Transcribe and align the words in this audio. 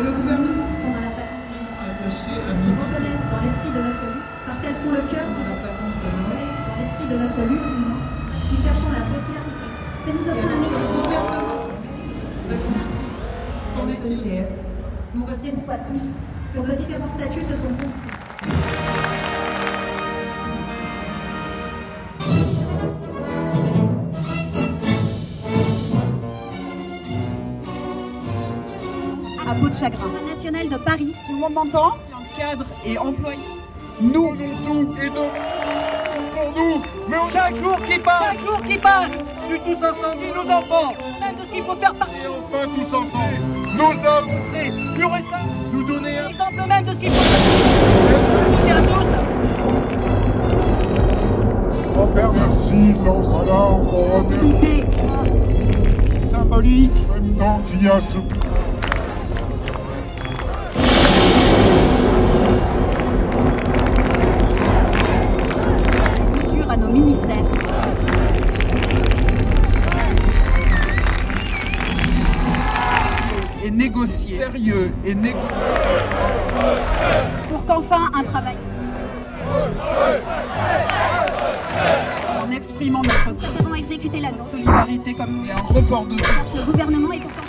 Que 0.00 0.06
le 0.06 0.12
gouvernement 0.12 0.64
la 0.96 1.08
attaché 1.12 2.32
à 2.32 2.56
se 2.56 2.64
midi 2.64 2.80
reconnaissent 2.80 3.26
dans 3.30 3.40
l'esprit 3.44 3.68
de 3.68 3.82
notre 3.84 4.00
lutte, 4.00 4.24
parce 4.46 4.58
qu'elles 4.60 4.74
sont 4.74 4.92
le 4.92 5.02
cœur 5.12 5.28
de 5.28 5.42
la 5.44 5.56
de 6.00 6.08
Noël. 6.24 6.48
dans 6.64 6.76
l'esprit 6.80 7.06
de 7.12 7.16
notre 7.20 7.40
lutte, 7.44 7.68
qui 8.48 8.56
cherchons 8.56 8.92
la 8.96 9.04
popularité, 9.12 9.68
que 10.06 10.10
nous 10.16 10.24
offrons 10.24 10.48
la 10.48 10.56
Le 10.56 10.60
meilleure. 10.64 10.88
gouvernement 11.04 11.68
réponse 12.48 12.88
en 13.76 13.90
SNCF. 13.92 14.48
Nous 15.14 15.24
restons 15.26 15.48
une 15.48 15.60
fois 15.66 15.76
tous 15.84 16.16
que 16.54 16.58
nos 16.66 16.74
différents 16.74 17.04
statuts 17.04 17.44
se 17.44 17.56
sont 17.60 17.68
construits. 17.68 18.09
À 29.50 29.54
peau 29.54 29.68
de 29.68 29.74
chagrin. 29.74 30.06
National 30.26 30.68
de 30.68 30.76
Paris, 30.76 31.12
Tout 31.26 31.32
le 31.32 31.40
monde 31.40 31.54
m'entend 31.54 31.96
Cadre 32.38 32.66
et 32.86 32.96
employé. 32.96 33.40
Nous 34.00 34.36
tout 34.64 34.94
et 35.02 35.10
donc 35.10 35.32
pour 36.32 36.52
nous, 36.56 36.80
mais 37.08 37.16
on 37.18 37.26
Chaque 37.26 37.56
jour 37.56 37.76
qui 37.82 37.98
passe, 37.98 38.22
chaque 38.22 38.40
jour 38.46 38.60
qui 38.62 38.78
passe, 38.78 39.10
nous 39.50 39.58
tous 39.58 39.84
ensemble, 39.84 40.22
nos 40.34 40.50
enfants, 40.52 40.94
même 41.20 41.34
de 41.34 41.40
ce 41.40 41.46
qu'il 41.46 41.62
faut 41.64 41.74
faire 41.74 41.94
par 41.94 42.08
et 42.08 42.26
enfin 42.28 42.68
tous 42.74 42.94
ensemble, 42.94 43.40
nos 43.76 43.92
hommes, 44.08 44.26
montrer, 44.26 44.72
pur 44.96 45.10
et 45.16 45.22
simple, 45.22 45.50
nous 45.72 45.82
donner 45.82 46.18
un 46.18 46.28
exemple 46.28 46.68
même 46.68 46.84
de 46.84 46.90
ce 46.92 46.96
qu'il 46.96 47.10
faut 47.10 47.24
faire. 48.66 48.76
À 48.76 48.82
tous, 48.82 49.10
père 52.14 52.32
merci, 52.32 52.94
lance 53.04 53.46
là, 53.46 53.60
on 53.70 54.18
remercie. 54.18 54.84
Symbolique, 56.30 56.92
en 57.10 57.14
même 57.14 57.34
temps 57.34 57.60
qu'il 57.68 57.82
y 57.82 57.88
a 57.88 58.00
ce 58.00 58.18
Sérieux 74.60 74.92
et 75.06 75.14
négocier. 75.14 75.40
Pour 77.48 77.64
qu'enfin 77.64 78.10
un 78.14 78.22
travail. 78.24 78.56
En 82.38 82.50
exprimant 82.50 83.02
notre 83.02 83.38
nous 83.68 83.74
exécuté 83.74 84.20
la 84.20 84.32
solidarité 84.44 85.14
comme 85.14 85.46
et 85.46 85.52
un 85.52 85.62
report 85.62 86.04
de. 86.06 86.16
Le 86.16 86.64
gouvernement 86.64 87.12
est 87.12 87.20
pourtant 87.20 87.42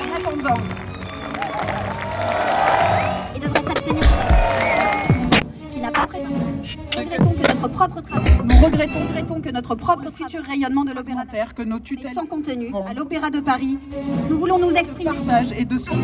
En 0.00 0.16
attendant, 0.16 0.60
propre 7.74 8.00
travail. 8.00 8.30
Nous 8.44 8.64
regrettons, 8.64 9.00
regrettons 9.08 9.40
que 9.40 9.50
notre 9.50 9.74
propre 9.74 10.10
futur 10.12 10.42
rayonnement 10.42 10.84
de 10.84 10.92
l'opérateur 10.92 11.54
que 11.54 11.62
nos 11.62 11.80
tutelles 11.80 12.12
sans 12.14 12.26
contenu 12.26 12.72
à 12.86 12.94
l'Opéra 12.94 13.30
de 13.30 13.40
Paris. 13.40 13.78
Nous 14.30 14.38
voulons 14.38 14.58
nous 14.58 14.70
exprimer. 14.70 15.10
Partagent 15.10 15.52
et 15.52 15.64
de 15.64 15.76
son 15.76 15.96